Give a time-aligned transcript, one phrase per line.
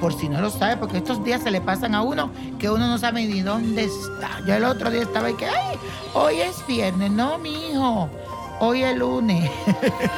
[0.00, 2.86] por si no lo sabe, porque estos días se le pasan a uno que uno
[2.86, 4.40] no sabe ni dónde está.
[4.46, 5.76] Yo el otro día estaba y que, ay,
[6.14, 8.08] hoy es viernes, no, mi hijo.
[8.60, 9.50] Hoy es lunes.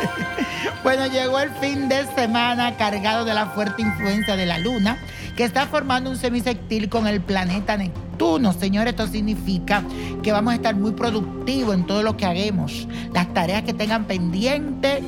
[0.84, 4.98] bueno, llegó el fin de semana cargado de la fuerte influencia de la luna,
[5.34, 8.52] que está formando un semisectil con el planeta Neptuno.
[8.52, 9.82] Señores, esto significa
[10.22, 12.86] que vamos a estar muy productivos en todo lo que hagamos.
[13.14, 15.02] Las tareas que tengan pendientes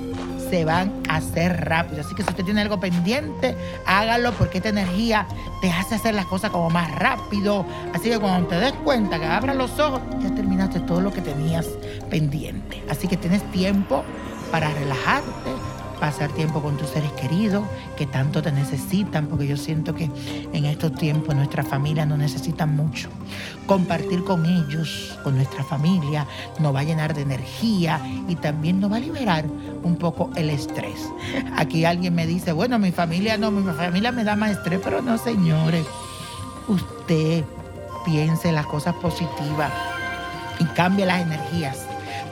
[0.51, 2.01] se van a hacer rápido.
[2.01, 5.27] Así que si usted tiene algo pendiente, hágalo porque esta energía
[5.61, 7.65] te hace hacer las cosas como más rápido.
[7.95, 11.21] Así que cuando te des cuenta que abras los ojos, ya terminaste todo lo que
[11.21, 11.67] tenías
[12.11, 12.83] pendiente.
[12.89, 14.05] Así que tienes tiempo
[14.51, 15.51] para relajarte,
[16.01, 17.65] pasar tiempo con tus seres queridos
[17.97, 20.11] que tanto te necesitan, porque yo siento que
[20.53, 23.09] en estos tiempos nuestra familia nos necesita mucho.
[23.67, 26.27] Compartir con ellos, con nuestra familia,
[26.59, 29.45] nos va a llenar de energía y también nos va a liberar
[29.83, 31.11] un poco el estrés.
[31.57, 35.03] Aquí alguien me dice, bueno, mi familia no, mi familia me da más estrés, pero
[35.03, 35.87] no, señores.
[36.69, 37.45] Usted
[38.05, 39.73] piense las cosas positivas
[40.59, 41.86] y cambie las energías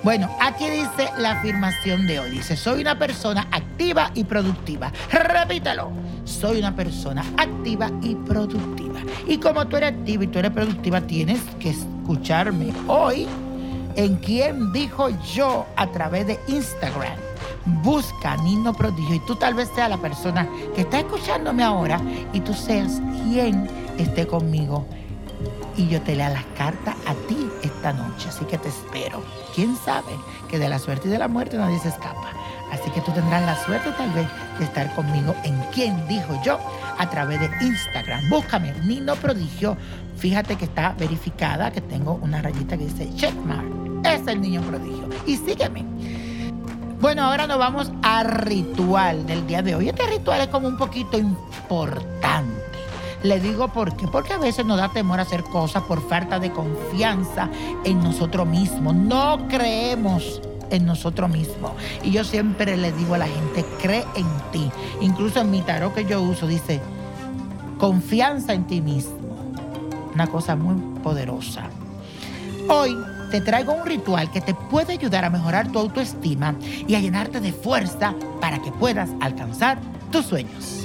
[0.04, 2.30] bueno, aquí dice la afirmación de hoy.
[2.32, 4.92] Dice, soy una persona activa y productiva.
[5.10, 5.90] Repítelo.
[6.24, 9.00] Soy una persona activa y productiva.
[9.26, 13.26] Y como tú eres activa y tú eres productiva, tienes que escucharme hoy
[13.96, 17.16] en quien dijo yo a través de Instagram.
[17.82, 21.98] Busca Nino Prodigio y tú tal vez seas la persona que está escuchándome ahora
[22.34, 23.66] y tú seas quien
[23.98, 24.86] esté conmigo
[25.76, 28.28] y yo te lea las cartas a ti esta noche.
[28.28, 29.22] Así que te espero.
[29.54, 30.12] ¿Quién sabe
[30.48, 32.32] que de la suerte y de la muerte nadie se escapa?
[32.72, 34.26] Así que tú tendrás la suerte tal vez
[34.58, 36.58] de estar conmigo en quien dijo yo
[36.98, 38.28] a través de Instagram.
[38.28, 39.76] Búscame, Nino Prodigio.
[40.16, 43.66] Fíjate que está verificada, que tengo una rayita que dice checkmark.
[44.04, 45.08] Es el niño prodigio.
[45.26, 45.84] Y sígueme.
[47.00, 49.88] Bueno, ahora nos vamos al ritual del día de hoy.
[49.88, 52.73] Este ritual es como un poquito importante.
[53.24, 54.06] Le digo por qué.
[54.06, 57.48] Porque a veces nos da temor hacer cosas por falta de confianza
[57.82, 58.94] en nosotros mismos.
[58.94, 61.72] No creemos en nosotros mismos.
[62.02, 64.70] Y yo siempre le digo a la gente, cree en ti.
[65.00, 66.82] Incluso en mi tarot que yo uso dice,
[67.78, 69.24] confianza en ti mismo.
[70.14, 71.70] Una cosa muy poderosa.
[72.68, 72.94] Hoy
[73.30, 76.56] te traigo un ritual que te puede ayudar a mejorar tu autoestima
[76.86, 79.78] y a llenarte de fuerza para que puedas alcanzar
[80.10, 80.83] tus sueños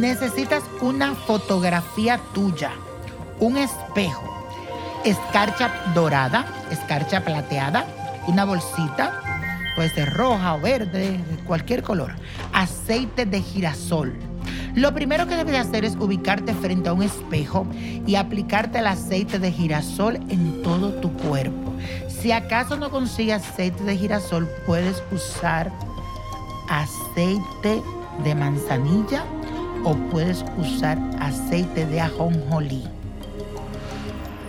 [0.00, 2.72] necesitas una fotografía tuya,
[3.38, 4.22] un espejo,
[5.04, 7.86] escarcha dorada, escarcha plateada,
[8.26, 9.20] una bolsita,
[9.76, 12.12] puede ser roja o verde, de cualquier color,
[12.52, 14.14] aceite de girasol.
[14.74, 17.66] Lo primero que debes hacer es ubicarte frente a un espejo
[18.06, 21.72] y aplicarte el aceite de girasol en todo tu cuerpo.
[22.08, 25.70] Si acaso no consigues aceite de girasol, puedes usar
[26.68, 27.80] aceite
[28.24, 29.24] de manzanilla
[29.84, 32.84] o puedes usar aceite de ajonjolí.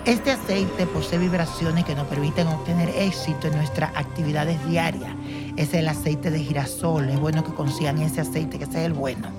[0.06, 5.12] Este aceite posee vibraciones que nos permiten obtener éxito en nuestras actividades diarias.
[5.58, 7.10] Es el aceite de girasol.
[7.10, 9.30] Es bueno que consigan ese aceite, que sea el bueno.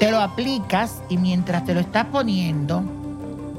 [0.00, 2.82] Te lo aplicas y mientras te lo estás poniendo,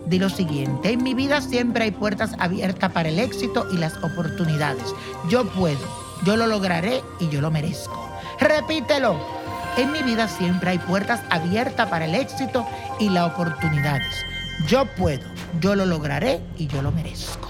[0.08, 0.92] di lo siguiente.
[0.92, 4.94] En mi vida siempre hay puertas abiertas para el éxito y las oportunidades.
[5.30, 5.80] Yo puedo,
[6.25, 8.08] yo lo lograré y yo lo merezco.
[8.40, 9.47] Repítelo.
[9.77, 12.65] En mi vida siempre hay puertas abiertas para el éxito
[12.99, 14.25] y las oportunidades.
[14.67, 15.21] Yo puedo,
[15.61, 17.47] yo lo lograré y yo lo merezco.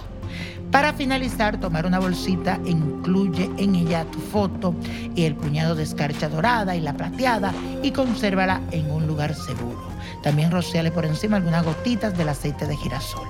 [0.69, 4.75] Para finalizar, tomar una bolsita incluye en ella tu foto
[5.15, 9.88] y el puñado de escarcha dorada y la plateada y consérvala en un lugar seguro.
[10.21, 13.27] También rociale por encima algunas gotitas del aceite de girasol.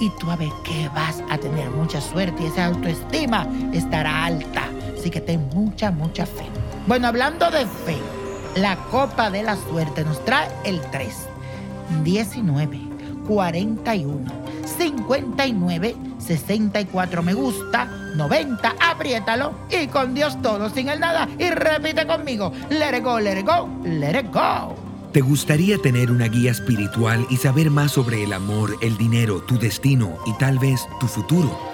[0.00, 4.62] Y tú a ver que vas a tener mucha suerte y esa autoestima estará alta.
[4.98, 6.46] Así que ten mucha, mucha fe.
[6.86, 7.96] Bueno, hablando de fe,
[8.56, 11.14] la copa de la suerte nos trae el 3,
[12.02, 12.78] 19,
[13.26, 14.24] 41,
[14.66, 17.86] 59, 64 me gusta,
[18.16, 21.26] 90, apriétalo y con Dios todo, sin el nada.
[21.38, 24.76] Y repite conmigo, let it go, let it go, let it go.
[25.12, 29.58] ¿Te gustaría tener una guía espiritual y saber más sobre el amor, el dinero, tu
[29.58, 31.73] destino y tal vez tu futuro?